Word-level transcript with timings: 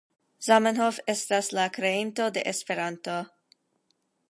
Zamenhof 0.45 0.97
estas 1.13 1.51
la 1.59 1.67
kreinto 1.77 2.29
de 2.39 2.45
Esperanto. 2.55 3.21